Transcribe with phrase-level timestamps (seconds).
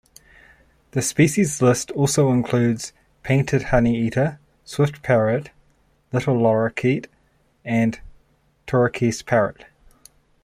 [0.93, 5.51] The species list also includes painted honeyeater, swift parrot,
[6.11, 7.05] little lorikeet
[7.63, 7.99] and
[8.65, 9.67] turquoise parrot.